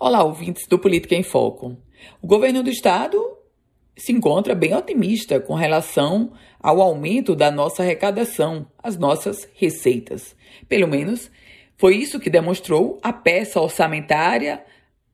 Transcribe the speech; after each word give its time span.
Olá, 0.00 0.22
ouvintes 0.22 0.64
do 0.68 0.78
Política 0.78 1.16
em 1.16 1.24
Foco. 1.24 1.76
O 2.22 2.26
governo 2.28 2.62
do 2.62 2.70
estado 2.70 3.20
se 3.96 4.12
encontra 4.12 4.54
bem 4.54 4.72
otimista 4.72 5.40
com 5.40 5.54
relação 5.54 6.34
ao 6.60 6.80
aumento 6.80 7.34
da 7.34 7.50
nossa 7.50 7.82
arrecadação, 7.82 8.70
as 8.80 8.96
nossas 8.96 9.48
receitas. 9.56 10.36
Pelo 10.68 10.86
menos 10.86 11.28
foi 11.76 11.96
isso 11.96 12.20
que 12.20 12.30
demonstrou 12.30 13.00
a 13.02 13.12
peça 13.12 13.60
orçamentária 13.60 14.64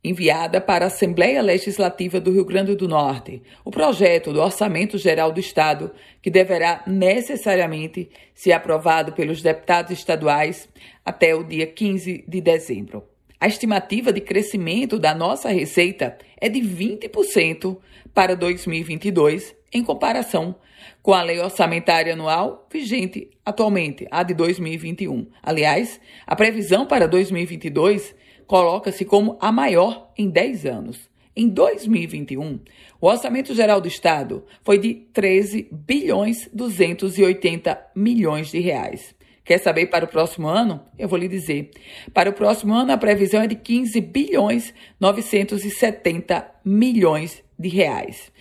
enviada 0.04 0.60
para 0.60 0.84
a 0.84 0.88
Assembleia 0.88 1.40
Legislativa 1.40 2.20
do 2.20 2.30
Rio 2.30 2.44
Grande 2.44 2.76
do 2.76 2.86
Norte, 2.86 3.42
o 3.64 3.70
projeto 3.70 4.34
do 4.34 4.42
Orçamento 4.42 4.98
Geral 4.98 5.32
do 5.32 5.40
Estado, 5.40 5.92
que 6.20 6.30
deverá 6.30 6.82
necessariamente 6.86 8.10
ser 8.34 8.52
aprovado 8.52 9.14
pelos 9.14 9.40
deputados 9.40 9.92
estaduais 9.92 10.68
até 11.02 11.34
o 11.34 11.42
dia 11.42 11.66
15 11.66 12.26
de 12.28 12.40
dezembro. 12.42 13.13
A 13.40 13.46
estimativa 13.46 14.12
de 14.12 14.20
crescimento 14.20 14.98
da 14.98 15.14
nossa 15.14 15.48
receita 15.48 16.16
é 16.40 16.48
de 16.48 16.60
20% 16.60 17.76
para 18.14 18.34
2022, 18.36 19.54
em 19.72 19.82
comparação 19.82 20.54
com 21.02 21.12
a 21.12 21.22
lei 21.22 21.38
orçamentária 21.38 22.12
anual 22.12 22.66
vigente 22.72 23.30
atualmente, 23.44 24.06
a 24.10 24.22
de 24.22 24.34
2021. 24.34 25.26
Aliás, 25.42 26.00
a 26.26 26.34
previsão 26.34 26.86
para 26.86 27.06
2022 27.06 28.14
coloca-se 28.46 29.04
como 29.04 29.36
a 29.40 29.52
maior 29.52 30.10
em 30.16 30.30
10 30.30 30.66
anos. 30.66 31.14
Em 31.36 31.48
2021, 31.48 32.60
o 33.00 33.08
orçamento 33.08 33.54
geral 33.54 33.80
do 33.80 33.88
estado 33.88 34.44
foi 34.62 34.78
de 34.78 34.94
13 35.12 35.68
bilhões 35.72 36.48
280 36.52 37.90
milhões 37.94 38.52
de 38.52 38.60
reais. 38.60 39.14
Quer 39.44 39.58
saber 39.58 39.86
para 39.86 40.06
o 40.06 40.08
próximo 40.08 40.48
ano? 40.48 40.80
Eu 40.98 41.06
vou 41.06 41.18
lhe 41.18 41.28
dizer. 41.28 41.70
Para 42.14 42.30
o 42.30 42.32
próximo 42.32 42.72
ano, 42.72 42.92
a 42.92 42.96
previsão 42.96 43.42
é 43.42 43.46
de 43.46 43.54
15 43.54 44.00
bilhões 44.00 44.72
970 44.98 46.50
milhões 46.64 47.44
de 47.58 47.68
reais. 47.68 48.32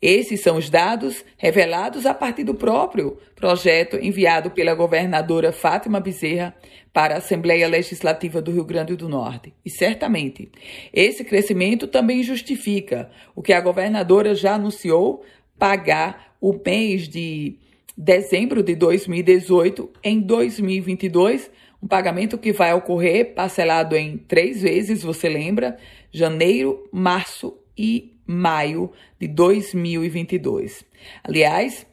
Esses 0.00 0.40
são 0.40 0.56
os 0.56 0.70
dados 0.70 1.24
revelados 1.36 2.06
a 2.06 2.14
partir 2.14 2.44
do 2.44 2.54
próprio 2.54 3.18
projeto 3.34 3.96
enviado 3.96 4.50
pela 4.50 4.74
governadora 4.74 5.52
Fátima 5.52 6.00
Bezerra 6.00 6.54
para 6.92 7.14
a 7.14 7.18
Assembleia 7.18 7.68
Legislativa 7.68 8.40
do 8.40 8.52
Rio 8.52 8.64
Grande 8.64 8.94
do 8.96 9.08
Norte. 9.08 9.52
E 9.64 9.70
certamente, 9.70 10.50
esse 10.92 11.24
crescimento 11.24 11.86
também 11.86 12.22
justifica 12.22 13.10
o 13.34 13.42
que 13.42 13.52
a 13.52 13.60
governadora 13.60 14.34
já 14.34 14.54
anunciou 14.54 15.24
pagar 15.58 16.36
o 16.40 16.52
mês 16.52 17.08
de 17.08 17.58
dezembro 18.02 18.64
de 18.64 18.74
2018 18.74 19.88
em 20.02 20.20
2022, 20.20 21.48
um 21.80 21.86
pagamento 21.86 22.36
que 22.36 22.52
vai 22.52 22.74
ocorrer 22.74 23.32
parcelado 23.32 23.94
em 23.94 24.18
três 24.18 24.62
vezes, 24.62 25.04
você 25.04 25.28
lembra? 25.28 25.78
Janeiro, 26.10 26.88
março 26.92 27.56
e 27.78 28.16
maio 28.26 28.90
de 29.20 29.28
2022. 29.28 30.84
Aliás, 31.22 31.86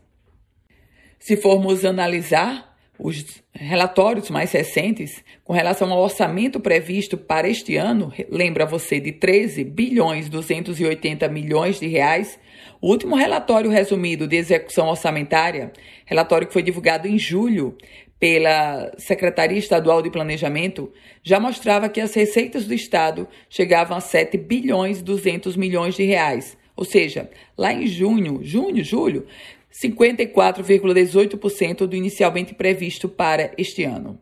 se 1.20 1.38
formos 1.38 1.86
analisar 1.86 2.69
os 3.00 3.42
relatórios 3.54 4.30
mais 4.30 4.52
recentes 4.52 5.24
com 5.44 5.54
relação 5.54 5.92
ao 5.92 6.04
orçamento 6.04 6.60
previsto 6.60 7.18
para 7.18 7.48
este 7.48 7.78
ano, 7.78 8.12
lembra 8.30 8.66
você 8.66 9.00
de 9.00 9.14
13 9.14 9.64
bilhões 9.64 10.28
280 10.28 11.28
milhões 11.30 11.80
de 11.80 11.88
reais, 11.88 12.38
o 12.82 12.90
último 12.90 13.16
relatório 13.16 13.70
resumido 13.70 14.28
de 14.28 14.36
execução 14.36 14.88
orçamentária, 14.88 15.72
relatório 16.06 16.48
que 16.48 16.54
foi 16.54 16.62
divulgado 16.62 17.08
em 17.08 17.18
julho 17.18 17.78
pela 18.20 18.92
Secretaria 18.98 19.58
Estadual 19.58 20.02
de 20.02 20.12
Planejamento, 20.12 20.92
já 21.24 21.40
mostrava 21.40 21.88
que 21.88 22.02
as 22.02 22.14
receitas 22.14 22.66
do 22.66 22.74
Estado 22.74 23.28
chegavam 23.50 23.98
a 23.98 24.02
7 24.02 24.38
bilhões 24.38 25.02
200 25.02 25.56
milhões 25.56 25.96
de 25.96 26.04
reais. 26.04 26.58
Ou 26.80 26.86
seja, 26.86 27.30
lá 27.58 27.74
em 27.74 27.86
junho, 27.88 28.40
junho, 28.42 28.82
julho, 28.86 29.26
54,18% 29.70 31.86
do 31.86 31.94
inicialmente 31.94 32.54
previsto 32.54 33.10
para 33.10 33.52
este 33.58 33.84
ano. 33.84 34.18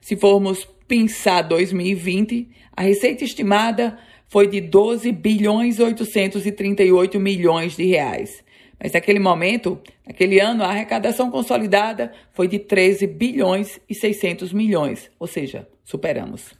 Se 0.00 0.14
formos 0.14 0.68
pensar 0.86 1.42
2020, 1.42 2.48
a 2.76 2.82
receita 2.82 3.24
estimada 3.24 3.98
foi 4.28 4.46
de 4.46 4.60
12 4.60 5.10
bilhões 5.10 5.80
838 5.80 7.18
milhões 7.18 7.76
de 7.76 7.86
reais. 7.86 8.44
Mas 8.80 8.92
naquele 8.92 9.18
momento, 9.18 9.80
naquele 10.06 10.38
ano, 10.38 10.62
a 10.62 10.68
arrecadação 10.68 11.28
consolidada 11.28 12.12
foi 12.32 12.46
de 12.46 12.60
13 12.60 13.08
bilhões 13.08 13.80
e 13.88 13.96
600 13.96 14.52
milhões, 14.52 15.10
ou 15.18 15.26
seja, 15.26 15.66
superamos. 15.84 16.54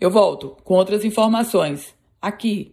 Eu 0.00 0.10
volto 0.10 0.56
com 0.64 0.72
outras 0.72 1.04
informações 1.04 1.94
aqui 2.22 2.72